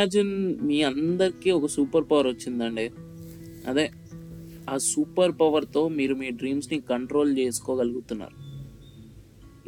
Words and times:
Imagine 0.00 0.60
మీ 0.60 0.82
అందరికీ 0.82 1.50
ఒక 1.50 1.66
super 1.66 2.04
power 2.10 2.26
వచ్చిందండి. 2.26 2.90
అదే 3.68 3.90
ఆ 4.70 4.78
సూపర్ 4.78 5.32
పవర్తో 5.40 5.88
మీరు 5.88 6.14
మీ 6.14 6.30
డ్రీమ్స్ని 6.30 6.80
కంట్రోల్ 6.80 7.38
చేసుకోగలుగుతున్నారు. 7.38 8.36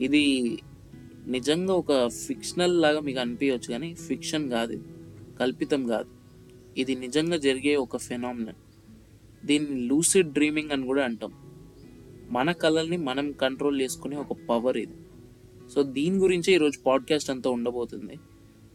ఇది 0.02 0.24
నిజంగా 1.26 1.74
ఒక 1.74 2.08
ఫిక్షనల్ 2.08 2.80
లాగా 2.80 3.00
మీకు 3.00 3.20
అనిపించవచ్చు 3.20 3.70
కానీ 3.70 3.94
ఫిక్షన్ 3.94 4.50
కాదు 4.50 4.84
కల్పితం 5.40 5.88
కాదు. 5.88 6.10
ఇది 6.80 6.94
నిజంగా 6.94 7.36
జరిగే 7.36 7.76
ఒక 7.76 7.96
ఫెనామినన్. 7.96 8.60
దీన్ని 9.46 9.80
లూసిడ్ 9.80 10.32
డ్రీమింగ్ 10.32 10.70
అని 10.70 10.86
కూడా 10.86 11.04
అంటాం. 11.04 11.32
మన 12.30 12.52
కళల్ని 12.52 12.96
మనం 12.96 13.32
కంట్రోల్ 13.32 13.80
చేసుకునే 13.80 14.16
ఒక 14.16 14.32
పవర్ 14.50 14.76
ఇది. 14.76 14.96
సో 15.74 15.82
దీని 15.82 16.16
గురించి 16.16 16.54
ఈరోజు 16.54 16.78
పాడ్కాస్ట్ 16.86 17.30
అంతా 17.30 17.50
ఉండబోతుంది. 17.50 18.16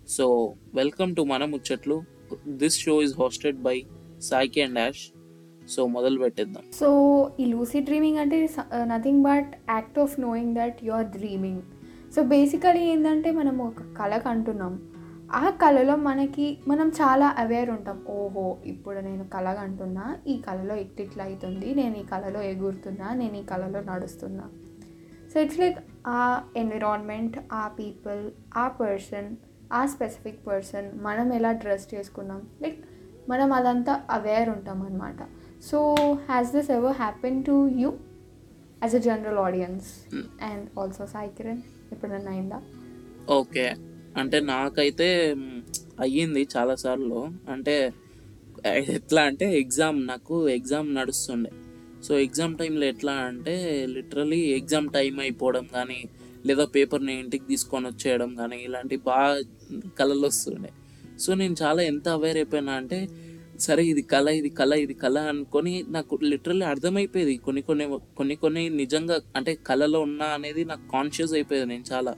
సో 0.07 0.55
వెల్కమ్ 0.75 1.15
టు 1.15 1.21
మన 1.21 1.45
ముచ్చట్లు 1.45 2.01
this 2.47 2.77
show 2.79 3.01
is 3.01 3.13
hosted 3.19 3.57
by 3.61 3.85
సాయికి 4.19 4.61
అండ్ 4.61 4.79
యాష్ 4.79 5.03
సో 5.69 5.85
మొదలు 5.85 6.19
పెట్టేద్దాం. 6.19 6.63
సో 6.71 6.87
ఈ 7.39 7.45
లూసీ 7.45 7.79
డ్రీమింగ్ 7.79 8.17
అంటే 8.17 8.49
nothing 8.83 9.23
but 9.23 9.55
act 9.69 9.99
of 9.99 10.19
knowing 10.19 10.55
that 10.55 10.83
you 10.83 10.93
are 10.93 11.05
dreaming 11.05 11.61
so 12.15 12.23
basically 12.23 12.79
ఏంటంటే 12.79 13.31
మనం 13.31 13.61
ఒక 13.61 13.81
కళ 13.99 14.17
కంటున్నాం 14.17 14.73
ఆ 15.33 15.49
కళలో 15.49 15.95
మనకి 15.95 16.57
మనం 16.67 16.89
చాలా 16.89 17.35
అవేర్ 17.37 17.69
ఉంటాం. 17.69 18.05
ఓహో 18.07 18.57
ఇప్పుడు 18.65 18.99
నేను 18.99 19.23
కళ 19.23 19.47
ఈ 20.27 20.37
కళలో 20.37 20.75
ఇట్టిట్లా 20.75 21.23
అవుతుంది 21.23 21.75
నేను 21.75 21.95
ఈ 21.97 22.03
కళలో 22.03 22.41
ఎగురుతున్నా 22.41 23.13
నేను 23.13 23.37
ఈ 23.37 23.43
కళలో 23.43 23.81
నడుస్తున్నా. 23.81 24.49
సో 25.33 25.39
ఇట్స్ 25.39 25.59
లైక్ 25.59 25.79
ఆ 26.07 26.43
ఎన్విరాన్మెంట్ 26.57 27.37
ఆ 27.53 27.67
పీపుల్ 27.67 28.31
ఆ 28.57 28.67
పర్సన్ 28.67 29.35
ఆ 29.71 29.81
స్పెసిఫిక్ 29.85 30.47
పర్సన్ 30.47 30.87
మనం 31.01 31.33
ఎలా 31.33 31.51
డ్రెస్ 31.51 31.85
చేసుకున్నాం? 31.95 32.41
లైక్ 32.63 32.79
మనం 33.29 33.53
అదంతా 33.53 33.93
అవేర్ 34.09 34.49
ఉంటాం 34.49 34.81
అనమాట 34.81 35.19
so 35.69 35.79
has 36.29 36.51
this 36.51 36.71
ever 36.71 36.95
happen 36.95 37.39
to 37.43 37.55
you 37.81 37.89
as 38.83 38.95
a 38.95 39.01
general 39.07 39.37
audience 39.37 39.89
and 40.41 40.79
also 40.79 41.05
Sai 41.05 41.29
Kiran 41.29 41.61
ఎప్పుడన్నా 41.91 42.31
అయిందా? 42.31 42.59
ఓకే 43.29 43.65
అంటే 44.17 44.39
నాకైతే 44.39 45.07
అయ్యింది 45.99 46.47
చాలాసార్లు 46.55 47.19
అంటే 47.49 47.75
ఎట్లా 48.97 49.21
అంటే 49.21 49.45
ఎగ్జామ్ 49.59 49.99
నాకు 50.07 50.35
ఎగ్జామ్ 50.49 50.89
నడుస్తుండే. 50.95 51.51
సో 52.03 52.11
ఎగ్జామ్ 52.19 52.53
టైంలో 52.57 52.85
ఎట్లా 52.85 53.13
అంటే 53.29 53.53
లిటరలీ 53.95 54.39
ఎగ్జామ్ 54.59 54.89
టైం 54.89 55.19
అయిపోవడం 55.19 55.65
కానీ 55.73 55.99
లేదా 56.47 56.65
పేపర్ని 56.75 57.13
ఇంటికి 57.23 57.45
తీసుకొని 57.51 57.85
వచ్చేయడం 57.91 58.29
కానీ 58.39 58.57
ఇలాంటి 58.67 58.95
బాగా 59.09 59.33
కళలు 59.99 60.23
వస్తుండే. 60.29 60.71
సో 61.23 61.29
నేను 61.41 61.55
చాలా 61.63 61.81
ఎంత 61.91 62.07
అవేర్ 62.17 62.39
అయిపోయినా 62.41 62.75
అంటే 62.81 62.99
సరే 63.65 63.83
ఇది 63.91 64.03
కళ 64.11 64.27
ఇది 64.39 64.49
కళ 64.59 64.73
ఇది 64.83 64.95
కళ 65.01 65.17
అనుకొని 65.31 65.73
నాకు 65.95 66.13
లిటరల్లీ 66.31 66.65
అర్థమైపోయేది. 66.73 67.33
కొన్ని 67.45 67.61
కొన్ని 67.69 67.85
కొన్ని 68.19 68.35
కొన్ని 68.43 68.63
నిజంగా 68.81 69.17
అంటే 69.39 69.51
కళలో 69.69 69.99
ఉన్నా 70.07 70.27
అనేది 70.37 70.61
నాకు 70.71 70.85
కాన్షియస్ 70.95 71.33
అయిపోయేది 71.39 71.67
నేను 71.73 71.85
చాలా. 71.91 72.13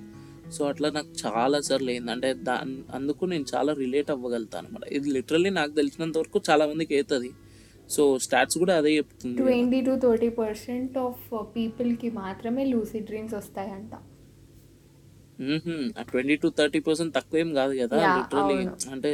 సో 0.56 0.62
అట్లా 0.72 0.88
నాకు 0.98 1.12
చాలా 1.24 1.58
సార్లు 1.68 1.90
అయింది. 1.94 2.12
అంటే 2.16 2.30
దా 2.48 2.56
అందుకు 2.98 3.24
నేను 3.34 3.46
చాలా 3.54 3.72
రిలేట్ 3.82 4.10
అవ్వగలుగుతాను 4.16 4.68
అనమాట 4.68 4.86
ఇది 4.98 5.08
లిటరల్లీ 5.18 5.52
నాకు 5.60 5.74
తెలిసినంత 5.80 6.18
వరకు 6.22 6.42
చాలా 6.50 6.66
మందికి 6.72 6.96
అవుతుంది 7.00 7.32
సో 7.90 8.04
స్టాట్స్ 8.26 8.58
కూడా 8.62 8.74
అదే 8.82 8.92
చెప్తుంది. 8.98 9.38
Twenty 9.42 9.80
to 9.88 9.94
thirty 10.04 10.30
percent 10.42 10.96
of 11.06 11.24
పీపుల్కి 11.56 12.10
మాత్రమే 12.22 12.64
లూసీ 12.74 13.00
డ్రీమ్స్ 13.10 13.36
వస్తాయంట. 13.42 13.94
ట్వంటీ 16.10 16.36
టు 16.42 16.48
థర్టీ 16.58 16.80
పర్సెంట్ 16.86 17.14
తక్కువ 17.16 17.40
ఏం 17.40 17.50
కాదు 17.56 17.74
కదా 17.80 17.98
లిటరలీ. 18.18 18.58
అంటే 18.94 19.12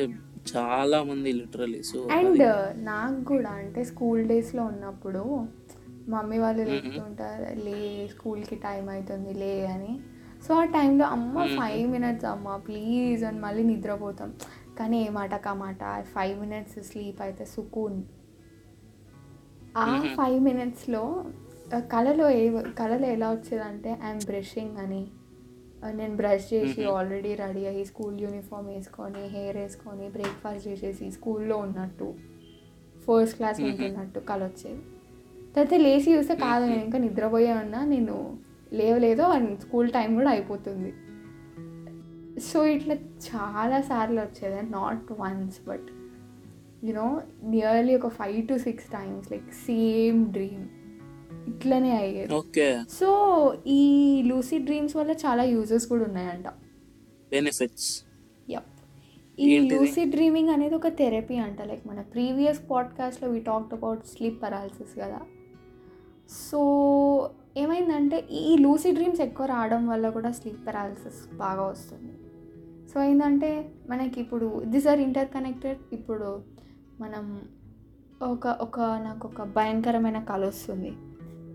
చాలా 0.51 0.99
మంది 1.07 1.29
లిటరలీ 1.39 1.79
సో 1.87 1.99
అండ్ 2.15 2.43
నాకు 2.85 3.19
కూడా 3.29 3.51
అంటే 3.59 3.81
స్కూల్ 3.89 4.21
డేస్లో 4.29 4.63
ఉన్నప్పుడు 4.71 5.23
మమ్మీ 6.07 6.37
వాళ్ళు. 6.39 6.63
లేపుతుంటారు 6.69 7.49
లే 7.65 7.79
స్కూల్కి 8.13 8.55
టైం 8.63 8.85
అవుతుంది 8.93 9.33
లే 9.37 9.51
అని 9.67 9.91
సో 10.45 10.53
ఆ 10.55 10.65
టైంలో 10.73 11.05
అమ్మ. 11.15 11.35
ఫైవ్ 11.57 11.85
మినిట్స్ 11.91 12.27
అమ్మ 12.27 12.55
ప్లీజ్ 12.65 13.23
అని 13.23 13.39
మళ్ళీ 13.39 13.63
నిద్రపోతాం 13.69 14.31
కానీ 14.79 14.97
ఏ 15.01 15.11
మాట 15.11 15.33
మాట 15.59 15.81
ఫైవ్ 16.13 16.35
మినిట్స్ 16.41 16.77
స్లీప్ 16.87 17.21
అయితే 17.21 17.45
సుకూన్ 17.53 17.99
ఆ. 19.75 19.85
ఫైవ్ 20.15 20.39
మినిట్స్లో 20.43 21.03
కళలో 21.89 22.27
ఏ 22.35 22.43
కళలో 22.77 23.07
ఎలా 23.09 23.27
వచ్చేదంటే 23.31 23.89
ఐఎమ్ 24.03 24.23
బ్రషింగ్ 24.25 24.77
అని 24.77 25.01
నేను 25.95 26.15
బ్రష్ 26.15 26.47
చేసి. 26.53 26.81
ఆల్రెడీ 26.93 27.31
రెడీ 27.35 27.65
అయ్యి 27.65 27.85
స్కూల్ 27.85 28.21
యూనిఫామ్ 28.21 28.67
వేసుకొని 28.67 29.21
హెయిర్ 29.27 29.57
వేసుకొని 29.57 30.07
బ్రేక్ఫాస్ట్ 30.09 30.67
చేసేసి 30.67 31.11
స్కూల్లో 31.11 31.57
ఉన్నట్టు 31.57 32.07
ఫస్ట్ 33.05 33.37
క్లాస్ 33.37 33.59
Mhm. 33.59 33.67
ఉంటున్నట్టు 33.69 34.19
కళ 34.29 34.41
వచ్చేది 34.43 34.81
తర్వాత 35.53 35.77
లేచి 35.81 36.09
చూస్తే 36.13 36.35
కాదు 36.41 36.63
నేను 36.65 36.83
ఇంకా 36.85 36.97
నిద్రపోయే 36.97 37.53
ఉన్నా 37.61 37.79
నేను 37.85 38.15
లేవలేదో 38.73 39.23
అండ్ 39.35 39.53
స్కూల్ 39.61 39.91
టైం 39.91 40.09
కూడా 40.15 40.29
అయిపోతుంది 40.29 40.91
సో 42.41 42.65
ఇట్లా 42.65 42.95
చాలా 43.27 43.81
సార్లు 43.81 44.19
వచ్చేది 44.21 44.61
not 44.71 45.07
once 45.19 45.57
but 45.67 45.87
you know 46.83 47.07
nearly 47.45 47.95
ఒక 47.95 48.07
five 48.11 48.47
to 48.47 48.57
six 48.57 48.89
times 48.91 49.31
like 49.31 49.49
same 49.65 50.19
dream 50.31 50.65
ఇట్లనే 51.49 51.91
అయ్యేది. 51.97 52.33
ఓకే. 52.33 52.79
సో 52.89 53.09
ఈ 53.67 54.23
లూసీ 54.25 54.57
డ్రీమ్స్ 54.57 54.95
వల్ల 54.95 55.11
చాలా 55.11 55.43
యూజెస్ 55.43 55.87
కూడా 55.87 56.03
ఉన్నాయంట. 56.03 56.47
బెనిఫిట్స్. 57.31 58.03
యప్. 58.49 58.65
ఈ? 59.39 59.69
లూసీ 59.69 60.05
డ్రీమింగ్ 60.05 60.49
అనేది 60.49 60.75
ఒక 60.75 60.87
థెరపీ 60.87 61.35
అంట. 61.35 61.61
లైక్ 61.61 61.87
మన 61.87 62.01
ప్రీవియస్ 62.01 62.59
పాడ్కాస్ట్లో 62.71 63.29
we 63.29 63.39
talked 63.39 63.73
about 63.73 64.07
sleep 64.07 64.43
paralysis 64.43 64.99
కదా. 64.99 65.19
సో 66.51 67.29
ఏమైందంటే 67.57 68.27
ఈ 68.31 68.57
లూసీ 68.57 68.91
డ్రీమ్స్ 68.91 69.21
ఎక్కువ 69.21 69.45
రావడం 69.45 69.87
వల్ల 69.87 70.09
కూడా 70.09 70.31
స్లీప్ 70.31 70.67
పెరాలసిస్ 70.67 71.35
బాగా 71.35 71.63
వస్తుంది. 71.63 72.13
సో 72.93 73.03
ఏంటంటే 73.03 73.71
మనకి 73.89 74.21
ఇప్పుడు 74.21 74.61
దిస్ 74.65 74.87
ఆర్ 74.87 74.99
ఇంటర్ 74.99 75.27
కనెక్టెడ్ 75.27 75.79
ఇప్పుడు 75.93 76.41
మనం 77.01 77.41
ఒక 78.21 78.47
ఒక 78.47 78.79
నాకు 78.79 79.27
ఒక 79.27 79.41
భయంకరమైన 79.41 80.19
కళ 80.19 80.45
వస్తుంది. 80.45 80.91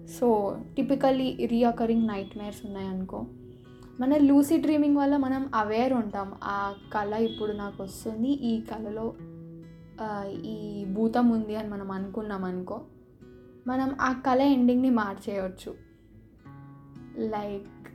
so 0.08 0.58
typically 0.76 1.46
recurring 1.46 2.08
night 2.08 2.38
mares 2.38 2.66
ఉన్నాయనుకో. 2.66 3.26
మన 4.00 4.16
లూసీ 4.16 4.56
డ్రీమింగ్ 4.56 4.96
వల్ల 4.96 5.16
మనం 5.16 5.50
అవేర్ 5.54 5.92
ఉంటాం 5.92 6.32
ఆ 6.44 6.74
కళ 6.92 7.14
ఇప్పుడు 7.14 7.52
నాకు 7.52 7.82
వస్తుంది 7.82 8.28
ఈ 8.28 8.60
కళలో 8.60 9.14
ఈ 10.44 10.84
భూతం 10.84 11.30
ఉంది 11.30 11.56
అని 11.56 11.68
మనం 11.68 11.90
అనుకున్నాం 11.90 12.44
అనుకో 12.44 12.80
మనం 13.66 13.96
ఆ 14.00 14.12
కళ 14.12 14.42
ఎండింగ్ని 14.42 14.90
మార్చేయవచ్చు 14.90 15.74
లైక్ 17.18 17.88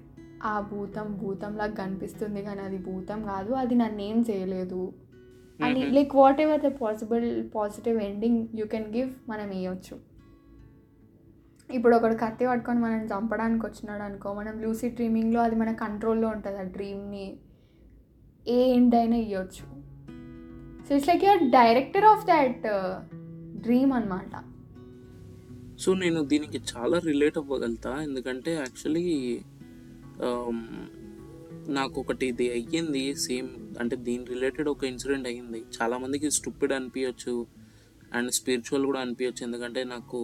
ఆ 0.43 0.59
భూతం 0.59 1.17
భూతంలాగా 1.21 1.73
కనిపిస్తుంది 1.73 2.41
కానీ 2.41 2.61
అది 2.61 2.77
భూతం 2.77 3.23
కాదు 3.23 3.53
అది 3.53 3.75
నన్ను 3.75 4.01
ఏం 4.01 4.25
చేయలేదు 4.31 4.93
అని. 5.63 5.89
Like 5.91 6.15
whatever 6.41 6.61
the 6.61 6.67
possible 6.67 7.49
positive 7.55 8.01
ending 8.01 8.47
you 8.55 8.65
can 8.65 8.95
give 8.95 9.29
మనం 9.29 9.51
ఇవ్వచ్చు 9.51 10.08
ఇప్పుడు 11.73 11.95
ఒకడు 11.95 12.15
కత్తి 12.15 12.45
పట్టుకొని 12.47 12.79
మనం 12.79 13.01
చంపడానికి 13.05 13.65
వచ్చినాడు 13.65 14.03
అనుకో 14.03 14.29
మనం 14.33 14.55
లూసీ 14.61 14.87
డ్రీమింగ్లో 14.89 15.39
అది 15.41 15.55
మన 15.55 15.71
కంట్రోల్లో 15.71 16.27
ఉంటుంది 16.27 16.59
ఆ 16.59 16.67
డ్రీమ్ని. 16.75 17.27
ఏ 18.47 18.57
ఎండ్ 18.75 18.95
అయినా 18.95 19.17
ఇవ్వచ్చు 19.17 19.65
so 20.85 20.95
it's 20.95 21.09
like 21.09 21.23
you're 21.23 21.43
director 21.51 22.05
of 22.05 22.25
that 22.25 22.65
dream 23.61 23.93
అనమాట 23.93 24.33
సో 25.79 25.93
నేను 25.93 26.19
దీనికి 26.25 26.59
చాలా 26.71 26.97
రిలేట్ 27.05 27.37
అవ్వగలుగుతా. 27.37 27.91
ఎందుకంటే 28.03 28.51
యాక్చువల్లీ 28.53 29.05
నాకు 31.73 31.95
ఒకటి 32.01 32.25
ఇది 32.25 32.45
అయ్యింది 32.51 33.03
సేమ్ 33.15 33.49
అంటే 33.79 33.95
దీని 34.07 34.25
రిలేటెడ్ 34.29 34.69
ఒక 34.69 34.83
ఇన్సిడెంట్ 34.83 35.27
అయ్యింది. 35.27 35.59
చాలామందికి 35.77 36.31
స్టూపిడ్ 36.31 36.73
అనిపించచ్చు 36.73 37.35
అండ్ 38.13 38.31
స్పిరిచువల్ 38.31 38.85
కూడా 38.85 38.99
అనిపించచ్చు 38.99 39.43
ఎందుకంటే 39.47 39.83
నాకు 39.83 40.19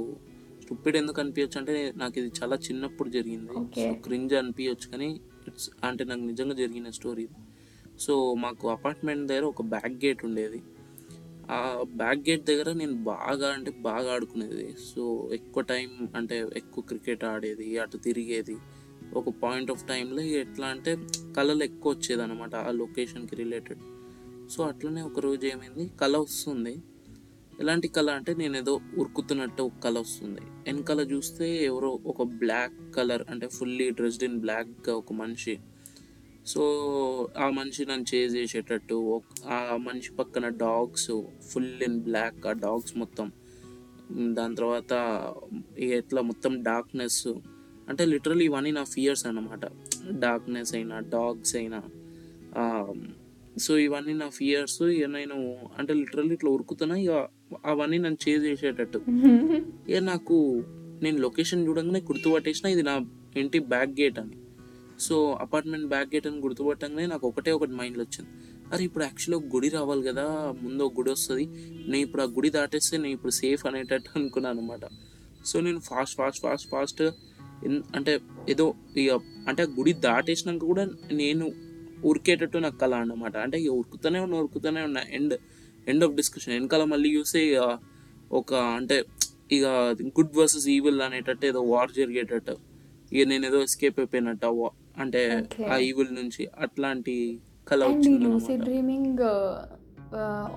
స్టూపిడ్ 0.66 0.96
ఎందుకు 0.98 1.22
అనిపించచ్చు 1.22 1.58
అంటే 1.60 1.94
నాకు 1.98 2.20
ఇది 2.20 2.32
చాలా 2.44 2.56
చిన్నప్పుడు 2.56 3.10
జరిగింది. 3.10 3.52
Okay. 3.54 4.02
క్రింజ్ 4.02 4.34
అనిపించచ్చు 4.34 4.88
కానీ 4.92 5.22
ఇట్స్ 5.48 5.70
అంటే 5.84 6.04
నాకు 6.04 6.20
నిజంగా 6.20 6.56
జరిగిన 6.56 6.90
స్టోరీ 6.90 7.28
సో 8.00 8.34
మాకు 8.34 8.70
అపార్ట్మెంట్ 8.70 9.28
దగ్గర 9.28 9.44
ఒక 9.44 9.62
బ్యాక్ 9.62 10.06
గేట్ 10.06 10.26
ఉండేది. 10.26 10.64
ఆ 11.52 11.84
బ్యాక్ 11.96 12.30
గేట్ 12.30 12.46
దగ్గర 12.46 12.74
నేను 12.74 12.96
బాగా 13.04 13.48
అంటే 13.48 13.72
బాగా 13.72 14.14
ఆడుకునేది. 14.14 14.76
సో 14.96 15.30
ఎక్కువ 15.34 15.64
టైం 15.64 16.10
అంటే 16.16 16.50
ఎక్కువ 16.58 16.84
క్రికెట్ 16.84 17.24
ఆడేది 17.24 17.80
అటు 17.80 17.98
తిరిగేది. 17.98 18.58
ఒక 19.14 19.30
పాయింట్ 19.30 19.72
ఆఫ్ 19.72 19.88
టైంలో 19.88 20.22
ఎట్లా 20.22 20.68
అంటే 20.68 20.98
కళలు 21.38 21.64
ఎక్కువ 21.64 21.94
వచ్చేది 21.94 22.22
అనమాట 22.22 22.56
ఆ 22.56 22.72
లొకేషన్కి 22.72 23.36
రిలేటెడ్ 23.36 23.80
సో 24.50 24.64
అట్లనే 24.64 25.02
ఒక 25.02 25.20
రోజు 25.20 25.46
ఏమైంది 25.46 25.92
కళ 26.02 26.18
వస్తుంది. 26.18 26.76
ఎలాంటి 27.60 27.88
కళ 27.88 28.10
అంటే 28.10 28.34
నేను 28.34 28.58
ఏదో 28.58 28.80
ఉరుకుతున్నట్టు 28.98 29.64
ఒక 29.64 29.72
కళ 29.84 30.00
వస్తుంది. 30.00 30.42
వెనకాల 30.42 31.00
చూస్తే 31.00 31.66
ఎవరో 31.66 32.00
ఒక 32.06 32.22
బ్లాక్ 32.22 32.96
కలర్ 32.96 33.24
అంటే 33.30 33.48
ఫుల్లీ 33.48 33.90
డ్రెస్డ్ 33.90 34.24
ఇన్ 34.24 34.40
బ్లాక్గా 34.40 34.96
ఒక 34.96 35.14
మనిషి. 35.14 35.58
సో 36.46 36.62
ఆ 37.38 37.50
మనిషి 37.50 37.86
నన్ను 37.86 38.16
చేజ్ 38.16 38.36
చేసేటట్టు 38.36 38.96
ఒక- 38.96 39.48
ఆ 39.48 39.78
మనిషి 39.78 40.12
పక్కన 40.12 40.48
డాగ్స్ 40.48 41.24
ఫుల్ 41.50 41.84
ఇన్ 41.84 42.00
బ్లాక్ 42.00 42.48
ఆ 42.48 42.52
డాగ్స్ 42.52 42.98
మొత్తం. 42.98 43.32
దాని 44.34 44.56
తర్వాత 44.56 45.34
ఎట్లా 45.80 46.22
మొత్తం 46.22 46.64
డార్క్నెస్ 46.64 47.28
అంటే 47.90 48.06
లిటరలీ 48.06 48.46
ఇవన్నీ 48.46 48.72
నా 48.72 48.84
ఫియర్స్ 48.84 49.26
అనమాట 49.26 49.66
డార్క్నెస్ 50.20 50.76
అయినా 50.76 51.00
డాగ్స్ 51.00 51.56
అయినా 51.56 51.84
సో 53.60 53.78
ఇవన్నీ 53.78 54.14
నా 54.14 54.30
ఫియర్స్ 54.30 54.82
ఇక 54.82 55.06
నేను 55.06 55.58
అంటే 55.78 55.94
లిటరల్లీ 55.94 56.34
ఇట్లా 56.34 56.52
ఉరుకుతున్నా 56.52 56.96
ఇక 56.96 57.28
అవన్నీ 57.66 57.98
నన్ను 57.98 58.30
చేజ్ 58.30 58.44
చేసేటట్టు. 58.44 59.00
ఇక 59.90 59.98
నాకు 59.98 60.64
నేను 61.02 61.18
లొకేషన్ 61.18 61.68
చూడంగానే 61.68 62.00
గుర్తుపట్టేసిన 62.00 62.70
ఇది 62.70 62.84
నా 62.84 63.06
ఇంటి 63.38 63.60
బ్యాక్ 63.60 63.90
గేట్ 63.90 64.20
అని. 64.20 64.38
సో 65.00 65.32
అపార్ట్మెంట్ 65.32 65.86
బ్యాక్ 65.86 66.16
గేట్ 66.16 66.28
అని 66.28 66.40
గుర్తుపట్టంగానే 66.40 67.08
నాకు 67.08 67.28
ఒకటే 67.28 67.52
ఒకటి 67.52 67.72
మైండ్లో 67.72 68.04
వచ్చింది 68.04 68.30
అరే 68.74 68.84
ఇప్పుడు 68.84 69.04
యాక్చువల్గా 69.04 69.50
గుడి 69.56 69.70
రావాలి 69.70 70.04
కదా 70.04 70.56
ముందు 70.62 70.84
ఒక 70.84 70.94
గుడి 71.00 71.12
వస్తుంది. 71.12 71.46
నేను 71.88 72.02
ఇప్పుడు 72.02 72.22
ఆ 72.22 72.26
గుడి 72.26 72.50
దాటేస్తే 72.50 72.98
నేను 72.98 73.14
ఇప్పుడు 73.14 73.32
సేఫ్ 73.32 73.66
అనేటట్టు 73.66 74.20
అనుకున్నాను 74.20 74.60
అనమాట 74.60 74.86
సో 75.46 75.62
నేను 75.62 75.80
ఫాస్ట్ 75.80 76.18
ఫాస్ట్ 76.18 76.42
ఫాస్ట్ 76.42 76.70
ఫాస్ట్ 76.70 77.02
అంటే 77.96 78.20
ఏదో 78.50 78.74
ఇక 78.98 79.20
అంటే 79.48 79.64
ఆ 79.64 79.66
గుడి 79.66 79.94
దాటేసినాక 79.94 80.58
కూడా 80.58 80.88
నేను 81.12 81.52
ఉరికేటట్టు 82.06 82.58
నాకు 82.58 82.78
కల 82.78 82.96
అన్నమాట. 82.96 83.38
అంటే 83.38 83.62
ఇక 83.62 83.72
ఉరుకుతూనే 83.72 84.20
ఉన్నా 84.20 84.38
ఉరుకుతూనే 84.38 84.82
ఉన్నా. 84.82 85.02
ఎండ్ 85.12 85.34
ఎండ్ 85.88 86.04
ఆఫ్ 86.04 86.16
డిస్కషన్ 86.16 86.54
వెనకాల 86.54 86.84
మళ్ళీ 86.84 87.18
చూస్తే 87.18 87.42
ఇక 87.48 87.80
ఒక 88.32 88.54
అంటే 88.54 89.04
ఇక 89.52 89.66
గుడ్ 90.20 90.38
వర్సెస్ 90.38 90.68
ఈవిల్ 90.68 91.02
అనేటట్టు 91.02 91.46
ఏదో 91.46 91.62
వార్ 91.62 91.92
జరిగేటట్టు. 91.92 92.56
ఇక 93.14 93.28
నేను 93.28 93.46
ఏదో 93.46 93.62
ఎస్కేప్ 93.62 94.00
అయిపోయినట్టు 94.00 94.72
అంటే. 95.00 95.22
ఆ 95.72 95.78
ఈవిల్ 95.78 96.16
నుంచి 96.16 96.50
అట్లాంటి 96.60 97.16
కళ 97.68 97.84
అండ్ 97.84 97.94
ఈ 97.94 98.00
వచ్చింది 98.00 98.26
లూసిడ్ 98.26 98.64
డ్రీమింగ్ 98.64 99.22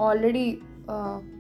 ఆల్రెడీ 0.01 0.59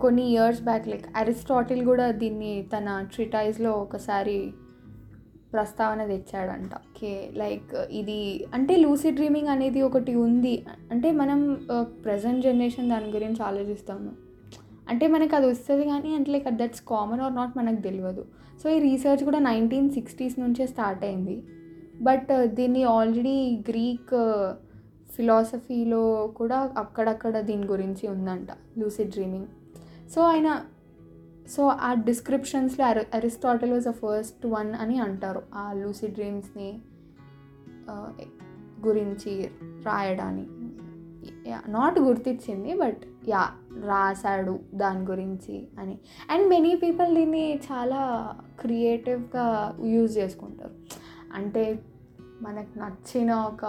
కొన్ని 0.00 0.24
ఇయర్స్ 0.30 0.62
బ్యాక్ 0.62 0.88
లైక్ 0.88 1.06
అరిస్టాటిల్ 1.16 1.84
కూడా 1.84 2.10
దీన్ని 2.10 2.52
తన 2.62 3.06
ట్రిటైజ్లో 3.14 3.70
ఒకసారి 3.72 4.38
ప్రస్తావన 5.52 6.00
తెచ్చాడంట. 6.12 6.72
ఓకే 6.88 7.12
లైక్ 7.42 7.70
ఇది 8.00 8.18
అంటే 8.56 8.74
లూసీ 8.84 9.10
డ్రీమింగ్ 9.18 9.50
అనేది 9.54 9.80
ఒకటి 9.88 10.14
ఉంది. 10.26 10.54
అంటే 10.92 11.10
మనం 11.20 11.40
ప్రజెంట్ 12.06 12.44
జనరేషన్ 12.48 12.90
దాని 12.94 13.10
గురించి 13.16 13.42
ఆలోచిస్తాము. 13.50 14.10
అంటే 14.92 15.06
మనకు 15.14 15.34
అది 15.38 15.46
వస్తుంది 15.52 15.84
కానీ 15.92 16.10
అంటే 16.18 16.28
like 16.34 16.48
that's 16.62 16.82
common 16.92 17.22
or 17.26 17.34
not 17.40 17.54
మనకు 17.60 17.80
తెలియదు. 17.88 18.22
సో 18.62 18.66
ఈ 18.76 18.78
రీసెర్చ్ 18.88 19.22
కూడా 19.28 19.40
నైన్టీన్ 19.50 19.90
సిక్స్టీస్ 19.96 20.36
నుంచే 20.44 20.64
స్టార్ట్ 20.74 21.04
అయింది. 21.08 21.36
బట్ 22.08 22.32
దీన్ని 22.58 22.82
ఆల్రెడీ 22.96 23.38
గ్రీక్ 23.68 24.16
ఫిలాసఫీలో 25.16 26.02
కూడా 26.38 26.58
అక్కడక్కడ 26.82 27.36
దీని 27.50 27.66
గురించి 27.72 28.04
ఉందంట 28.14 28.50
లూసిడ్ 28.80 29.12
డ్రీమింగ్. 29.14 29.48
సో 30.12 30.20
ఆయన 30.32 30.48
సో 31.50 31.66
ఆ 31.66 31.94
డిస్క్రిప్షన్స్లో 31.94 32.86
అరి 32.86 33.00
Aristotle 33.14 33.72
was 33.72 33.84
the 33.84 33.90
first 33.90 34.46
one 34.46 34.74
అని 34.74 34.98
అంటారు. 34.98 35.42
ఆ 35.54 35.72
లూసి 35.72 36.06
డ్రీమ్స్ని 36.06 36.80
గురించి 38.86 39.50
రాయడానికి 39.86 40.50
నాట్ 41.68 41.98
గుర్తించింది 41.98 42.74
బట్ 42.74 42.98
యా 43.28 43.50
రాశాడు 43.84 44.58
దాని 44.74 45.00
గురించి 45.00 45.68
అని. 45.78 45.98
అండ్ 46.30 46.48
మెనీ 46.48 46.74
పీపుల్ 46.74 47.14
దీన్ని 47.14 47.56
చాలా 47.56 48.34
క్రియేటివ్గా 48.60 49.78
యూజ్ 49.84 50.18
చేసుకుంటారు. 50.18 50.74
అంటే 51.34 51.82
మనకు 52.42 52.78
నచ్చిన 52.78 53.34
ఒక 53.34 53.64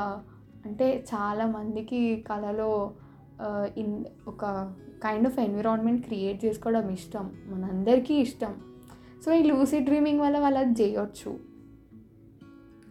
అంటే 0.65 1.05
చాలామందికి 1.15 2.25
కళలో 2.29 2.91
ఇన్ 3.77 4.05
ఒక 4.27 4.45
కైండ్ 5.03 5.27
ఆఫ్ 5.27 5.39
ఎన్విరాన్మెంట్ 5.39 6.05
క్రియేట్ 6.05 6.45
చేసుకోవడం 6.45 6.89
ఇష్టం. 6.89 7.31
మనందరికీ 7.47 8.13
ఇష్టం. 8.13 8.55
సో 9.25 9.33
ఈ 9.33 9.43
లూసిడ్ 9.43 9.85
డ్రీమింగ్ 9.85 10.19
వల్ల 10.19 10.39
వాళ్ళు 10.39 10.59
అది 10.59 10.83
చేయొచ్చు. 10.83 11.39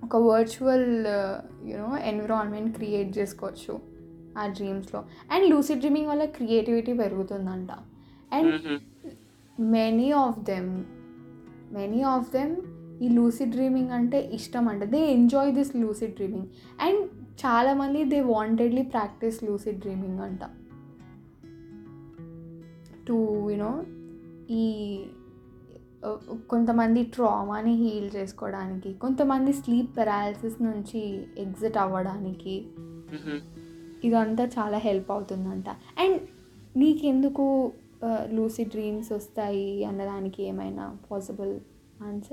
ఒక 0.04 0.16
వర్చువల్ 0.16 1.06
యూనో 1.68 1.96
ఎన్విరాన్మెంట్ 1.96 2.76
క్రియేట్ 2.76 3.18
చేసుకోవచ్చు 3.18 3.80
ఆ 4.38 4.46
డ్రీమ్స్లో 4.46 5.04
అండ్ 5.32 5.50
లూసిడ్ 5.50 5.78
డ్రీమింగ్ 5.78 6.06
వల్ల 6.06 6.24
creativity 6.24 6.92
పెరుగుతుందంట. 6.92 7.68
And 8.32 8.80
many 9.60 10.10
of 10.10 10.38
them 10.40 10.84
many 11.72 12.02
of 12.02 12.32
them 12.32 12.56
ఈ 13.02 13.08
లూసిడ్ 13.08 13.50
డ్రీమింగ్ 13.50 13.90
అంటే 13.90 14.18
ఇష్టం 14.34 14.68
అంట. 14.68 14.84
They 14.84 15.00
enjoy 15.12 15.52
this 15.52 15.76
lucid 15.76 16.14
dreaming 16.14 16.48
and 16.80 17.02
చాలామంది 17.44 18.04
they 18.04 18.20
wantedly 18.20 18.82
practice 18.82 19.38
lucid 19.44 19.78
dreaming 19.80 20.20
అంట. 20.20 20.44
టు 23.08 23.16
యునో 23.50 23.72
ఈ 24.50 24.64
కొంతమంది 26.50 27.02
ట్రామాని 27.04 27.74
హీల్ 27.74 28.10
చేసుకోవడానికి 28.16 28.92
కొంతమంది 28.92 29.52
స్లీప్ 29.52 29.96
పెరాలసిస్ 29.96 30.58
నుంచి 30.62 31.00
ఎగ్జిట్ 31.38 31.78
అవ్వడానికి 31.78 32.54
ఇదంతా 34.04 34.44
చాలా 34.58 34.78
హెల్ప్ 34.78 35.10
అవుతుందంట. 35.10 35.68
అండ్ 35.98 36.18
నీకెందుకు 36.78 37.72
లూసిడ్ 38.32 38.68
డ్రీమ్స్ 38.68 39.12
వస్తాయి 39.12 39.84
అన్నదానికి 39.84 40.42
ఏమైనా 40.42 40.84
పాసిబుల్ 41.10 41.54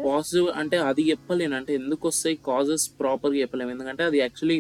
పాజిటివ్ 0.07 0.47
అంటే 0.61 0.77
అది 0.89 1.03
చెప్పలేను. 1.11 1.55
అంటే 1.59 1.71
ఎందుకు 1.81 2.03
వస్తాయి 2.11 2.35
కాజెస్ 2.49 2.85
ప్రాపర్గా 2.99 3.39
చెప్పలేము. 3.43 3.71
ఎందుకంటే 3.75 4.03
అది 4.09 4.17
యాక్చువల్లీ 4.25 4.57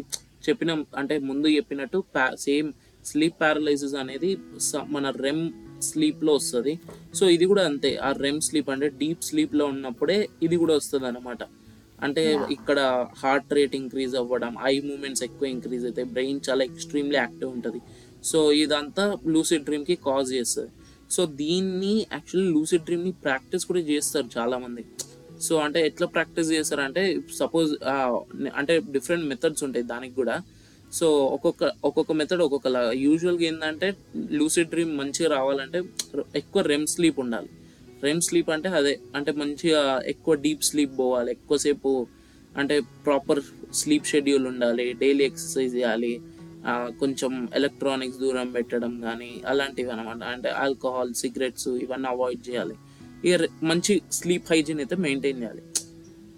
చెప్పిన 0.47 0.71
అంటే 1.01 1.15
ముందు 1.29 1.47
చెప్పినట్టు 1.57 1.99
సేమ్ 2.47 2.67
స్లీప్ 3.09 3.37
పారలైసిస్ 3.41 3.95
అనేది 4.01 4.29
మన 4.95 5.05
రెమ్ 5.25 5.43
స్లీప్లో 5.87 6.31
వస్తుంది. 6.39 6.73
సో 7.17 7.23
ఇది 7.35 7.45
కూడా 7.51 7.63
అంతే. 7.71 7.91
ఆ 8.07 8.09
రెమ్ 8.25 8.39
స్లీప్ 8.47 8.69
అంటే 8.73 8.87
డీప్ 9.01 9.23
స్లీప్లో 9.29 9.65
ఉన్నప్పుడే 9.73 10.17
ఇది 10.45 10.55
కూడా 10.63 10.75
వస్తుంది 10.79 11.07
అనమాట 11.11 11.43
అంటే. 12.05 12.23
ఇక్కడ 12.55 12.79
హార్ట్ 13.21 13.53
రేట్ 13.57 13.75
ఇంక్రీజ్ 13.81 14.15
అవ్వడం 14.21 14.53
ఐ 14.71 14.73
మూమెంట్స్ 14.89 15.23
ఎక్కువ 15.27 15.47
ఇంక్రీజ్ 15.55 15.85
అవుతాయి 15.87 16.07
బ్రెయిన్ 16.15 16.39
చాలా 16.47 16.63
ఎక్స్ట్రీమ్లీ 16.69 17.17
యాక్టివ్ 17.23 17.49
ఉంటుంది. 17.57 17.81
సో 18.29 18.39
ఇదంతా 18.63 19.05
లూసిడ్ 19.35 19.65
డ్రీమ్కి 19.69 19.95
కాజ్ 20.07 20.31
చేస్తుంది. 20.37 20.71
సో 21.09 21.25
దీన్ని 21.25 21.93
యాక్చువల్లీ 22.13 22.47
లూసిడ్ 22.53 22.85
డ్రీమ్ని 22.87 23.11
ప్రాక్టీస్ 23.25 23.65
కూడా 23.65 23.79
చేస్తారు 23.79 24.29
చాలామంది. 24.37 24.83
సో 25.45 25.55
అంటే 25.65 25.79
ఎట్లా 25.87 26.07
ప్రాక్టీస్ 26.07 26.49
చేస్తారంటే 26.51 27.01
సపోజ్ 27.39 27.71
అంటే 28.59 28.73
డిఫరెంట్ 28.95 29.25
మెథడ్స్ 29.31 29.63
ఉంటాయి 29.63 29.85
దానికి 29.93 30.15
కూడా. 30.21 30.35
సో 30.97 31.07
ఒక్కొక్క 31.35 31.63
ఒక్కొక్క 31.87 32.11
మెథడ్ 32.11 32.41
ఒక్కొక్కలా. 32.45 32.81
యూజువల్గా 33.05 33.45
ఏంటంటే 33.49 33.87
లూసిడ్ 34.39 34.69
డ్రీమ్ 34.73 34.97
మంచిగా 34.97 35.29
రావాలంటే 35.37 35.79
ఎక్కువ 36.41 36.61
రెమ్ 36.71 36.87
స్లీప్ 36.95 37.19
ఉండాలి. 37.23 37.49
రెమ్ 38.03 38.21
స్లీప్ 38.27 38.49
అంటే 38.55 38.69
అదే 38.79 38.93
అంటే 39.17 39.31
మంచిగా 39.41 39.81
ఎక్కువ 40.13 40.33
డీప్ 40.45 40.63
స్లీప్ 40.69 40.93
పోవాలి. 40.97 41.31
ఎక్కువసేపు 41.31 41.91
అంటే 42.61 42.75
ప్రాపర్ 43.05 43.41
స్లీప్ 43.81 44.07
షెడ్యూల్ 44.11 44.47
ఉండాలి. 44.47 44.93
డైలీ 44.93 45.23
ఎక్సర్సైజ్ 45.29 45.75
చేయాలి. 45.75 46.13
కొంచెం 46.99 47.49
ఎలక్ట్రానిక్స్ 47.53 48.19
దూరం 48.19 48.51
పెట్టడం 48.51 49.01
కానీ 49.01 49.41
అలాంటివి 49.45 49.89
అనమాట 49.89 50.23
అంటే 50.23 50.49
ఆల్కహాల్ 50.49 51.13
సిగరెట్స్ 51.13 51.67
ఇవన్నీ 51.67 52.07
అవాయిడ్ 52.07 52.49
చేయాలి. 52.49 52.75
ఇక 53.25 53.39
మంచి 53.63 54.01
స్లీప్ 54.11 54.51
హైజీన్ 54.51 54.79
అయితే 54.79 54.95
మెయింటైన్ 54.95 55.39
చేయాలి. 55.41 55.61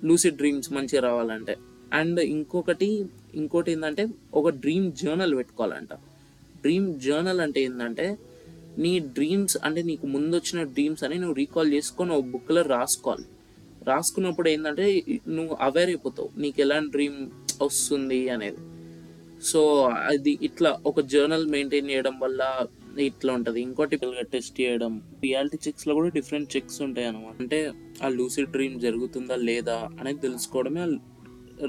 లూసిడ్ 0.04 0.36
డ్రీమ్స్ 0.36 0.74
మంచిగా 0.74 1.02
రావాలంటే. 1.02 1.58
అండ్ 1.94 2.20
ఇంకొకటి 2.20 3.06
ఇంకోటి 3.36 3.72
ఏంటంటే 3.72 4.08
ఒక 4.34 4.50
డ్రీమ్ 4.50 4.92
జర్నల్ 4.92 5.36
పెట్టుకోవాలంట. 5.36 5.94
డ్రీమ్ 6.58 7.00
జర్నల్ 7.00 7.42
అంటే 7.42 7.64
ఏంటంటే 7.64 8.18
నీ 8.78 9.00
డ్రీమ్స్ 9.00 9.58
అంటే 9.64 9.82
నీకు 9.82 10.08
ముందు 10.08 10.36
వచ్చిన 10.36 10.64
డ్రీమ్స్ 10.64 11.04
అని 11.04 11.16
నువ్వు 11.16 11.34
రీకాల్ 11.34 11.74
చేసుకొని 11.74 12.12
ఒక 12.14 12.24
బుక్లో 12.24 12.62
రాసుకోవాలి. 12.62 13.26
రాసుకున్నప్పుడు 13.88 14.50
ఏంటంటే 14.50 15.04
నువ్వు 15.28 15.58
అవేర్ 15.62 15.90
అయిపోతావు 15.90 16.30
నీకు 16.38 16.62
ఎలాంటి 16.62 16.92
డ్రీమ్ 16.92 17.30
వస్తుంది 17.64 18.30
అనేది. 18.30 18.58
సో 19.42 19.84
అది 19.84 20.40
ఇట్లా 20.42 20.80
ఒక 20.86 21.00
జర్నల్ 21.00 21.48
మెయింటైన్ 21.48 21.90
చేయడం 21.90 22.20
వల్ల 22.20 22.68
ఇట్లా 23.00 23.34
ఉంటుంది. 23.34 23.62
ఇంకోటి 23.62 24.00
టెస్ట్ 24.32 24.62
చేయడం. 24.62 25.02
రియాలిటీ 25.22 25.58
చెక్స్లో 25.68 25.94
కూడా 25.94 26.10
డిఫరెంట్ 26.10 26.56
చెక్స్ 26.56 26.82
ఉంటాయి 26.82 27.08
అనమాట 27.08 27.36
అంటే 27.40 27.72
ఆ 28.04 28.08
లూసిడ్ 28.08 28.52
డ్రీమ్ 28.52 28.80
జరుగుతుందా 28.80 29.36
లేదా 29.36 29.90
అనేది 30.00 30.20
తెలుసుకోవడమే 30.20 31.00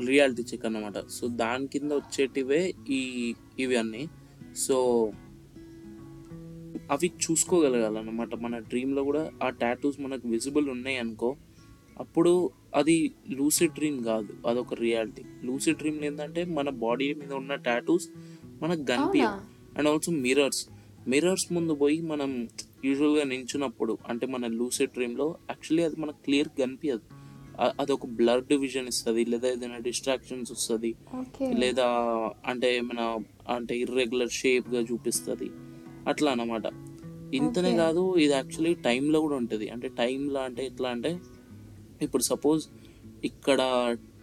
రియాలిటీ 0.06 0.42
చెక్ 0.42 0.66
అన్నమాట. 0.66 1.06
సో 1.08 1.26
దాని 1.26 1.66
కింద 1.66 1.92
వచ్చేటివే 1.92 2.74
ఈ 2.90 3.34
ఇవి 3.58 3.76
అన్నీ. 3.76 4.08
సో 4.56 5.10
అవి 6.90 7.10
చూసుకోగలగాలన్నమాట. 7.30 8.34
మన 8.34 8.58
డ్రీమ్లో 8.58 9.04
కూడా 9.04 9.30
ఆ 9.42 9.48
టాటూస్ 9.48 10.00
మనకు 10.00 10.28
విజిబుల్ 10.28 10.70
ఉన్నాయి 10.70 10.98
అనుకో. 10.98 11.36
అప్పుడు 11.98 12.50
అది 12.74 13.14
లూసిడ్ 13.30 13.72
డ్రీమ్ 13.72 14.04
కాదు 14.04 14.48
అదొక 14.48 14.74
రియాలిటీ 14.74 15.22
లూసిడ్ 15.44 15.78
డ్రీమ్ 15.78 16.04
ఏంటంటే 16.04 16.44
మన 16.44 16.70
బాడీ 16.70 17.14
మీద 17.14 17.32
ఉన్న 17.32 17.54
టాటూస్ 17.54 18.08
మనకు 18.62 18.82
కనిపి 18.82 19.20
అవునా? 19.20 19.40
అండ్ 19.78 19.88
ఆల్సో 19.88 20.12
మిరర్స్ 20.12 20.68
మిరర్స్ 21.08 21.52
ముందు 21.52 21.74
పోయి 21.74 22.00
మనం 22.00 22.48
యూజువల్గా 22.84 23.24
నించున్నప్పుడు 23.24 23.98
అంటే 24.08 24.26
మన 24.26 24.46
లూసిడ్ 24.46 24.90
డ్రీమ్లో 24.90 25.36
యాక్చువల్లీ 25.50 25.82
అది 25.82 25.96
మనకు 25.96 26.16
క్లియర్ 26.24 26.48
కనిపించదు 26.48 27.00
అదొక 27.80 28.06
బ్లర్డ్ 28.06 28.52
విజన్ 28.52 28.88
ఇస్తుంది 28.88 29.24
లేదా 29.24 29.48
ఏదైనా 29.48 29.76
డిస్ట్రాక్షన్స్ 29.76 30.52
వస్తుంది 30.52 30.94
లేదా 31.58 31.86
అంటే 32.46 32.76
ఏమైనా 32.76 33.18
అంటే 33.54 33.78
ఇర్రెగ్యులర్ 33.78 34.30
షేప్గా 34.30 34.80
చూపిస్తుంది. 34.80 35.50
అట్లా 36.08 36.30
అన్నమాట. 36.30 36.62
ఇంతనే. 37.34 37.76
కాదు 37.76 38.16
ఇది 38.16 38.32
యాక్చువల్లీ 38.32 38.74
టైంలో 38.74 39.20
కూడా 39.20 39.36
ఉంటుంది. 39.36 39.68
అంటే 39.68 39.88
టైంలో 39.88 40.40
అంటే 40.40 40.66
ఎట్లా 40.66 40.88
అంటే 40.88 41.18
ఇప్పుడు 42.02 42.22
సపోజ్ 42.22 42.62
ఇక్కడ 43.24 43.60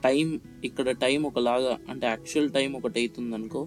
టైం 0.06 0.28
ఇక్కడ 0.64 0.90
టైం 1.04 1.22
ఒకలాగా 1.30 1.74
అంటే 1.90 2.06
యాక్చువల్ 2.08 2.50
టైం 2.58 2.72
ఒకటి 2.80 3.00
అవుతుంది 3.00 3.36
అనుకో 3.36 3.62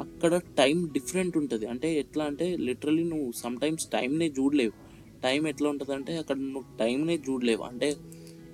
అక్కడ 0.00 0.34
టైం 0.60 0.76
డిఫరెంట్ 0.96 1.34
ఉంటుంది. 1.40 1.66
అంటే 1.66 1.88
ఎట్లా 2.02 2.24
అంటే 2.24 2.46
లిటరలీ 2.66 3.04
నువ్వు 3.04 3.28
సమ్ 3.42 3.56
టైమ్స్ 3.62 3.86
టైంనే 3.86 4.28
చూడలేవు. 4.38 4.74
టైం 5.22 5.42
ఎట్లా 5.52 5.68
ఉంటుంది 5.70 5.92
అంటే 5.92 6.12
అక్కడ 6.18 6.36
నువ్వు 6.54 6.68
టైంనే 6.78 7.16
చూడలేవు. 7.26 7.62
అంటే 7.62 7.88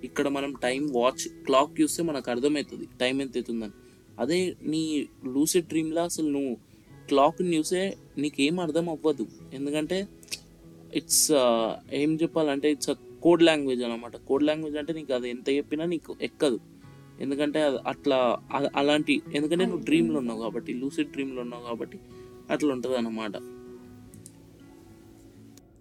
ఇక్కడ 0.05 0.27
మనం 0.29 0.51
టైం 0.67 0.83
వాచ్ 0.97 1.25
క్లాక్ 1.47 1.73
చూస్తే 1.81 2.03
మనకు 2.03 2.29
అర్థమవుతుంది 2.31 2.87
టైం 3.01 3.17
ఎంత 3.21 3.37
అవుతుందని 3.37 3.77
అదే 4.23 4.39
నీ 4.73 4.83
లూసిడ్ 5.35 5.69
డ్రీమ్లో 5.69 6.03
అసలు 6.03 6.29
నువ్వు 6.37 6.55
క్లాక్ని 7.09 7.51
చూసే 7.57 7.83
నీకేం 8.23 8.57
అర్థం 8.61 8.87
అవ్వదు. 8.95 9.27
ఎందుకంటే 9.53 9.99
ఇట్స్ 10.99 11.25
uh, 11.33 11.71
ఏం 11.93 12.11
చెప్పాలంటే 12.23 12.69
ఇట్స్ 12.75 12.91
కోడ్ 13.23 13.43
లాంగ్వేజ్ 13.43 13.83
అనమాట 13.83 14.17
కోడ్ 14.17 14.45
లాంగ్వేజ్ 14.45 14.77
అంటే 14.77 14.93
నీకు 14.93 15.13
అది 15.13 15.31
ఎంత 15.31 15.51
చెప్పినా 15.51 15.85
నీకు 15.85 16.17
ఎక్కదు. 16.23 16.61
ఎందుకంటే 17.21 17.63
అది 17.63 17.79
అట్లా 17.87 18.41
అలాంటి 18.77 19.23
ఎందుకంటే 19.35 19.65
నువ్వు 19.65 19.85
డ్రీమ్లో 19.85 20.19
ఉన్నావు 20.19 20.41
కాబట్టి 20.41 20.75
లూసిడ్ 20.75 21.11
డ్రీమ్లో 21.11 21.43
ఉన్నావు 21.43 21.63
కాబట్టి 21.63 21.99
అట్లా 22.51 22.73
ఉంటుంది 22.73 22.97
అన్నమాట. 22.97 23.33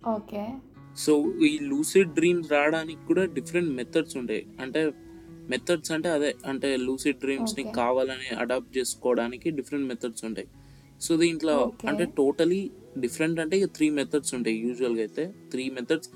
ఓకే. 0.09 0.47
సో 0.97 1.33
ఈ 1.33 1.59
లూసిడ్ 1.61 2.13
డ్రీమ్స్ 2.13 2.51
రావడానికి 2.51 3.05
కూడా 3.07 3.25
డిఫరెంట్ 3.25 3.69
మెథడ్స్ 3.69 4.17
ఉంటాయి. 4.17 4.45
అంటే 4.61 4.91
మెథడ్స్ 5.49 5.91
అంటే 5.91 6.09
అదే. 6.09 6.35
అంటే 6.45 6.77
లూసిడ్ 6.77 7.17
డ్రీమ్స్ని 7.17 7.63
Okay. 7.63 7.75
కావాలని 7.75 8.35
అడాప్ట్ 8.35 8.77
చేసుకోవడానికి 8.77 9.51
డిఫరెంట్ 9.51 9.87
మెథడ్స్ 9.87 10.25
ఉంటాయి. 10.25 10.47
సో 11.01 11.17
దీంట్లో. 11.17 11.71
అంటే 11.87 12.05
టోటలీ 12.05 12.71
డిఫరెంట్ 12.97 13.39
అంటే 13.39 13.65
త్రీ 13.65 13.89
మెథడ్స్ 13.89 14.35
ఉంటాయి 14.35 14.57
యూజువల్గా 14.57 14.99
అయితే. 14.99 15.33
త్రీ 15.51 15.69
మెథడ్స్ 15.69 16.09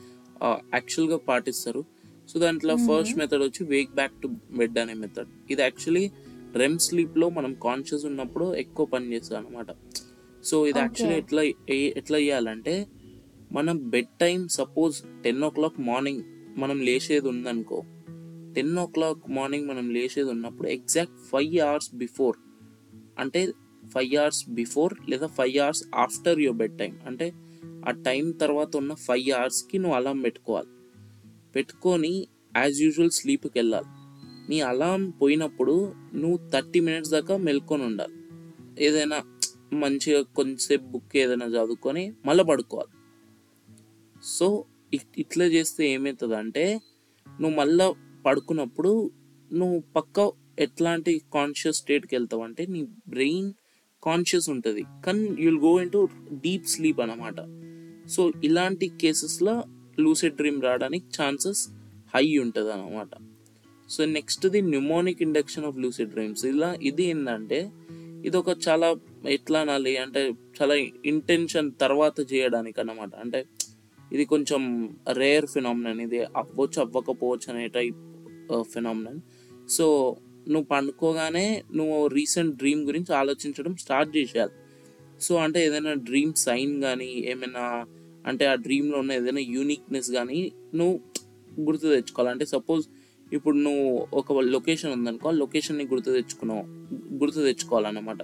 యాక్చువల్గా 0.75 1.17
పాటిస్తారు 1.27 1.81
సో 2.29 2.39
దాంట్లో. 2.39 2.73
ఫస్ట్ 2.87 3.15
మెథడ్ 3.17 3.43
వచ్చి 3.43 3.61
వేక్ 3.65 3.93
బ్యాక్ 3.95 4.15
టు 4.21 4.27
బెడ్ 4.59 4.77
అనే 4.79 4.93
మెథడ్ 5.01 5.29
ఇది 5.49 5.61
యాక్చువల్లీ 5.61 6.05
రెమ్ 6.55 6.77
స్లీప్లో 6.79 7.29
మనం 7.29 7.51
కాన్షియస్ 7.65 8.05
ఉన్నప్పుడు 8.05 8.45
ఎక్కువ 8.55 8.85
పని 8.85 9.13
చేస్తుంది 9.13 9.39
అనమాట 9.41 9.69
సో 10.43 10.55
ఇది. 10.67 10.79
యాక్చువల్లీ 10.79 11.17
ఎట్లా 11.21 11.43
ఎట్లా 12.01 12.17
చేయాలంటే 12.17 12.75
మనం 13.51 13.77
bed 13.89 14.13
time 14.19 14.39
suppose 14.57 14.95
ten 15.23 15.43
o'clock 15.49 15.79
morning 15.81 16.21
మనం 16.57 16.77
లేచేది 16.81 17.27
ఉందనుకో 17.27 17.79
టెన్ 18.55 18.75
ఓ 18.77 18.85
క్లాక్ 18.87 19.23
మార్నింగ్ 19.29 19.67
మనం 19.67 19.85
లేచేది 19.89 20.29
ఉన్నప్పుడు 20.29 20.67
ఎగ్జాక్ట్ 20.69 21.17
ఫైవ్ 21.31 21.55
అవర్స్ 21.67 21.89
బిఫోర్ 21.95 22.37
అంటే 23.19 23.41
ఫైవ్ 23.93 24.13
అవర్స్ 24.15 24.41
బిఫోర్ 24.51 24.93
లేదా 25.09 25.27
five 25.37 25.57
hours 25.57 25.83
after 25.95 26.39
your 26.39 26.57
bed 26.57 26.77
time 26.77 26.93
అంటే 27.05 27.27
ఆ 27.87 27.91
టైం 27.91 28.31
తర్వాత 28.31 28.77
ఉన్న 28.77 28.93
ఫైవ్ 28.93 29.29
అవర్స్కి 29.29 29.79
నువ్వు 29.79 29.95
అలారం 29.95 30.21
పెట్టుకోవాలి. 30.21 30.67
పెట్టుకొని 31.55 32.27
యాజ్ 32.57 32.81
యూజువల్ 32.81 33.09
స్లీప్కి 33.09 33.59
వెళ్ళాలి. 33.59 33.85
నీ 34.49 34.59
అలారం 34.59 35.09
పోయినప్పుడు 35.09 35.93
నువ్వు 36.15 36.49
థర్టీ 36.49 36.79
మినిట్స్ 36.79 37.11
దాకా 37.11 37.37
మెల్కొని 37.37 37.83
ఉండాలి. 37.83 38.13
ఏదైనా 38.85 39.21
మంచిగా 39.73 40.21
కొంచెంసేపు 40.21 40.83
బుక్ 40.83 41.17
ఏదైనా 41.17 41.45
చదువుకొని 41.45 42.13
మళ్ళీ 42.25 42.43
పడుకోవాలి. 42.43 42.91
సో 44.23 44.65
ఇట్- 44.93 45.13
ఇట్లా 45.17 45.45
చేస్తే 45.45 45.89
ఏమవుతుంది 45.89 46.35
అంటే 46.35 46.81
నువ్వు 47.41 47.57
మళ్ళా 47.57 47.93
పడుకున్నప్పుడు 48.25 49.11
నువ్వు 49.53 49.83
పక్క 49.95 50.31
ఎట్లాంటి 50.59 51.21
కాన్షియస్ 51.33 51.77
స్టేట్కి 51.77 52.15
వెళ్తావు 52.15 52.43
అంటే 52.43 52.65
నీ 52.65 52.83
బ్రెయిన్ 53.07 53.53
కాన్షియస్ 54.03 54.49
ఉంటుంది. 54.49 54.85
కానీ 55.05 55.35
you'll 55.39 55.59
go 55.59 55.81
into 55.91 56.09
deep 56.31 56.67
sleep 56.67 56.99
అనమాట 56.99 57.60
సో 58.13 58.21
ఇలాంటి 58.47 58.87
కేసెస్లో 59.01 59.55
లూసిడ్ 60.05 60.37
డ్రీమ్ 60.39 60.59
రావడానికి 60.67 61.05
ఛాన్సెస్ 61.17 61.61
హై 62.13 62.25
ఉంటుంది 62.43 62.71
అనమాట 62.75 63.13
so 63.89 64.01
next 64.17 64.45
the 64.53 64.61
mnemonic 64.73 65.21
induction 65.27 65.65
of 65.69 65.77
lucid 65.83 66.11
dreams. 66.15 66.43
ఇలా 66.53 66.69
ఇది 66.89 67.03
ఏంటంటే 67.13 67.59
ఇది 68.27 68.37
ఒక 68.41 68.51
చాలా 68.65 68.87
ఎట్లా 69.35 69.59
అనాలి 69.65 69.93
అంటే 69.97 70.21
చాలా 70.57 70.75
ఇంటెన్షన్ 71.11 71.69
తర్వాత 71.83 72.17
చేయడానికి 72.31 72.77
అన్నమాట 72.81 73.13
అంటే 73.23 73.39
ఇది 74.13 74.23
కొంచెం 74.33 74.61
రేర్ 75.21 75.47
ఫినామినన్ 75.53 76.01
ఇది 76.05 76.19
అవ్వచ్చు 76.41 76.79
అవ్వకపోవచ్చు 76.85 77.47
అనే 77.53 77.65
టైప్ 77.77 77.99
ఫినామినన్. 78.73 79.19
సో 79.75 79.85
నువ్వు 80.51 80.67
పండుకోగానే 80.73 81.47
నువ్వు 81.79 81.97
రీసెంట్ 82.17 82.53
డ్రీమ్ 82.61 82.81
గురించి 82.89 83.11
ఆలోచించడం 83.21 83.73
స్టార్ట్ 83.83 84.11
చేసేయాలి. 84.17 84.55
సో 85.25 85.33
అంటే 85.35 85.59
ఏదైనా 85.67 85.93
డ్రీమ్ 86.07 86.33
సైన్ 86.45 86.73
కానీ 86.85 87.09
ఏమైనా 87.33 87.65
అంటే 88.27 88.45
ఆ 88.45 88.55
డ్రీమ్లో 88.55 88.99
ఉన్న 88.99 89.11
ఏదైనా 89.11 89.39
యూనిక్నెస్ 89.39 90.11
కానీ 90.11 90.51
నువ్వు 90.75 90.99
గుర్తు 91.59 91.87
తెచ్చుకోవాలి. 91.87 92.31
అంటే 92.31 92.45
సపోజ్ 92.45 92.87
ఇప్పుడు 93.33 93.57
నువ్వు 93.57 94.07
ఒక 94.13 94.33
లొకేషన్ 94.33 94.91
ఉందనుకో 94.91 95.29
ఆ 95.29 95.31
లొకేషన్ని 95.31 95.85
గుర్తు 95.85 96.11
తెచ్చుకున్నావు. 96.11 96.63
గుర్తు 97.13 97.39
తెచ్చుకోవాలన్నమాట. 97.39 98.17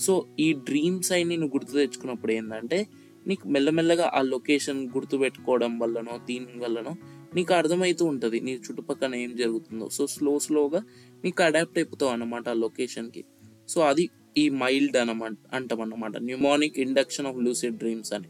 సో 0.00 0.26
ఈ 0.40 0.52
డ్రీమ్ 0.52 1.02
సైన్ని 1.02 1.36
నువ్వు 1.36 1.56
గుర్తు 1.56 1.72
తెచ్చుకున్నప్పుడు 1.72 2.32
ఏంటంటే 2.32 2.86
నీకు 3.26 3.48
మెల్లమెల్లగా 3.48 4.12
ఆ 4.14 4.22
లొకేషన్ 4.22 4.88
గుర్తు 4.88 5.16
పెట్టుకోవడం 5.16 5.78
వల్లనో 5.78 6.20
దీని 6.26 6.58
వల్లనో 6.58 6.94
నీకు 7.34 7.54
అర్థమవుతూ 7.54 8.04
ఉంటుంది. 8.04 8.40
నీ 8.40 8.54
చుట్టుపక్కల 8.54 9.14
ఏం 9.14 9.36
జరుగుతుందో. 9.36 9.88
సో 9.88 10.06
స్లో 10.06 10.38
స్లోగా 10.38 10.82
నీకు 11.24 11.42
అడాప్ట్ 11.42 11.78
అయిపోతావు 11.78 12.12
అనమాట 12.12 12.48
ఆ 12.48 12.52
లొకేషన్కి 12.52 13.24
సో 13.68 13.80
అది 13.80 14.08
ఈ 14.38 14.48
మైల్డ్ 14.48 14.96
అనమాట 14.96 15.32
అంటాం 15.52 15.80
అన్నమాట 15.80 16.16
mnemonic 16.16 16.78
induction 16.78 17.26
of 17.26 17.36
lucid 17.36 17.76
dreams 17.76 18.12
అని. 18.12 18.28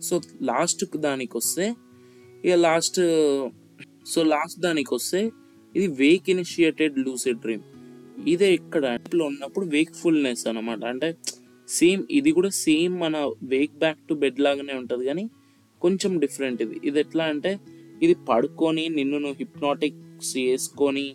సో 0.00 0.14
లాస్ట్ 0.42 0.96
దానికి 0.96 1.36
వస్తే 1.36 1.66
ఇక 2.44 2.54
లాస్ట్ 2.60 3.00
సో 4.04 4.22
లాస్ట్ 4.22 4.60
దానికి 4.60 4.94
వస్తే 4.94 5.20
ఇది 5.74 5.86
వేక్ 5.94 6.30
ఇనిషియేటెడ్ 6.30 6.98
లూసిడ్ 6.98 7.40
డ్రీమ్ 7.40 7.64
ఇదే 8.24 8.54
ఇక్కడ 8.54 8.84
ఇంట్లో 8.98 9.26
ఉన్నప్పుడు 9.26 9.66
వేక్ఫుల్నెస్ 9.66 10.46
అనమాట 10.46 10.84
అంటే 10.84 11.08
సేమ్ 11.68 12.02
ఇది 12.10 12.32
కూడా 12.32 12.48
సేమ్ 12.48 13.00
మన 13.00 13.16
వేక్ 13.42 13.78
బ్యాక్ 13.78 13.98
టు 14.08 14.14
బెడ్ 14.14 14.40
లాగానే 14.40 14.72
ఉంటుంది 14.72 15.04
కానీ 15.04 15.24
కొంచెం 15.82 16.18
డిఫరెంట్ 16.18 16.62
ఇది. 16.62 16.80
ఇది 16.84 17.00
ఎట్లా 17.00 17.24
అంటే 17.24 17.50
ఇది 18.02 18.14
పడుకొని 18.28 18.88
నిన్ను 18.88 19.18
నువ్వు 19.18 19.36
హిప్నాటిక్స్ 19.38 20.36
వేసుకొని 20.36 21.06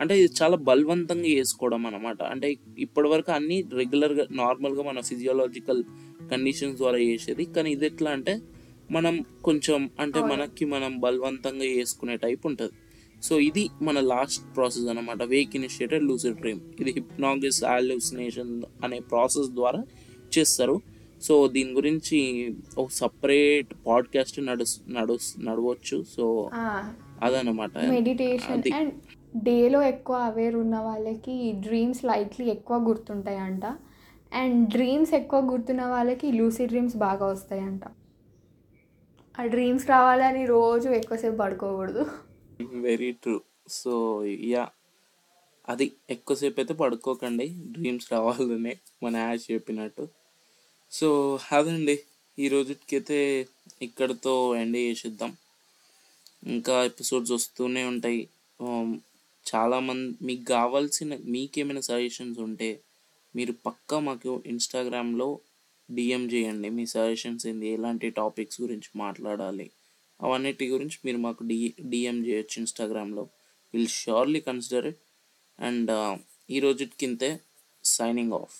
అంటే 0.00 0.20
ఇది 0.20 0.32
చాలా 0.42 0.56
బలవంతంగా 0.56 1.24
చేసుకోవడం 1.24 1.86
అనమాట 1.86 2.22
అంటే 2.22 2.56
ఇప్పటి 2.78 3.08
వరకు 3.08 3.32
అన్ని 3.32 3.64
రెగ్యులర్గా 3.72 4.26
నార్మల్గా 4.30 4.82
మన 4.82 5.00
ఫిజియోలాజికల్ 5.00 5.84
కండిషన్స్ 6.30 6.76
ద్వారా 6.76 6.98
చేసేది. 6.98 7.44
కానీ 7.44 7.70
ఇది 7.70 7.86
ఎట్లా 7.86 8.10
అంటే 8.10 8.40
మనం 8.90 9.24
కొంచెం 9.44 9.90
అంటే. 10.00 10.20
మనకి 10.20 10.64
మనం 10.64 11.00
బలవంతంగా 11.00 11.64
చేసుకునే 11.64 12.16
టైప్ 12.16 12.46
ఉంటుంది. 12.46 12.72
సో 13.22 13.40
ఇది 13.40 13.68
మన 13.82 14.00
లాస్ట్ 14.00 14.56
ప్రాసెస్ 14.56 14.86
అనమాట 14.86 15.22
వేక్ 15.22 15.56
ఇనిషియేటెడ్ 15.56 16.04
లూసిడ్ 16.04 16.36
డ్రీమ్ 16.36 16.60
ఇది 16.80 16.90
హిప్నాగిస్ 16.90 17.64
ఆల్యూసినేషన్ 17.64 18.62
అనే 18.84 19.00
ప్రాసెస్ 19.00 19.48
ద్వారా 19.48 19.84
చేస్తారు. 20.38 20.80
సో 21.22 21.48
దీని 21.48 21.72
గురించి 21.72 22.54
ఒక 22.78 22.88
సపరేట్ 22.90 23.74
పాడ్కాస్ట్ 23.86 24.40
నడు 24.40 24.64
నడు 24.88 25.18
నడవచ్చు. 25.38 26.04
సో 26.16 26.50
అదనమాట 27.22 27.78
మెడిటేషన్ 27.78 28.92
డేలో 29.36 29.82
ఎక్కువ 29.82 30.16
అవేర్ 30.16 30.56
ఉన్న 30.56 30.78
వాళ్ళకి 30.78 31.52
డ్రీమ్స్ 31.52 32.04
లైట్లీ 32.04 32.46
ఎక్కువ 32.46 32.88
గుర్తుంటాయంట. 32.88 33.64
అండ్ 34.32 34.68
డ్రీమ్స్ 34.68 35.14
ఎక్కువ 35.14 35.40
గుర్తున్న 35.40 35.84
వాళ్ళకి 35.84 36.32
లూసీ 36.32 36.66
డ్రీమ్స్ 36.66 36.96
బాగా 36.96 37.26
వస్తాయంట. 37.26 37.80
ఆ 39.40 39.44
డ్రీమ్స్ 39.44 39.90
రావాలని 39.90 40.46
రోజు 40.46 40.88
ఎక్కువసేపు 40.88 41.36
పడుకోకూడదు. 41.36 42.06
వెరీ 42.62 43.12
ట్రూ 43.12 43.40
సో 43.68 44.24
యా 44.24 44.68
అది 45.68 45.92
ఎక్కువసేపు 46.10 46.60
అయితే 46.60 46.74
పడుకోకండి. 46.74 47.48
డ్రీమ్స్ 47.48 48.12
రావాలనే 48.12 48.76
మన 49.02 49.16
యాష్ 49.16 49.52
చెప్పినట్టు. 49.52 50.08
సో 50.92 51.38
అదండి. 51.52 52.00
ఈ 52.38 52.48
రోజుకైతే 52.48 53.46
ఇక్కడితో 53.82 54.56
ఎండ్ 54.56 54.76
చేసేద్దాం. 54.76 55.36
ఇంకా 56.46 56.84
ఎపిసోడ్స్ 56.84 57.32
వస్తూనే 57.32 57.84
ఉంటాయి. 57.84 58.28
Um, 58.62 58.94
చాలామంది 59.54 60.14
మీకు 60.22 60.44
కావాల్సిన 60.44 61.18
మీకేమైనా 61.24 61.80
సజెషన్స్ 61.80 62.38
ఉంటే 62.38 62.80
మీరు 63.36 63.52
పక్కా 63.66 63.98
మాకు 63.98 64.42
ఇన్స్టాగ్రామ్లో 64.46 65.40
డిఎం 65.90 66.26
చేయండి. 66.26 66.68
మీ 66.68 66.86
సజెషన్స్ 66.86 67.46
ఏంది? 67.46 67.68
ఎలాంటి 67.68 68.10
టాపిక్స్ 68.10 68.60
గురించి 68.60 68.90
మాట్లాడాలి? 68.96 69.70
అవన్నిటి 70.20 70.68
గురించి 70.68 70.98
మీరు 71.04 71.16
మాకు 71.16 71.44
డి 71.44 71.74
డిఎం 71.88 72.26
చేయొచ్చు 72.26 72.56
ఇన్స్టాగ్రామ్లో 72.58 73.28
will 73.74 73.88
surely 73.88 74.40
consider 74.40 74.86
it 74.86 75.00
and 75.60 76.18
ఈ 76.50 76.58
రోజుకింతే 76.58 77.40
సైనింగ్ 77.84 78.32
ఆఫ్ 78.32 78.50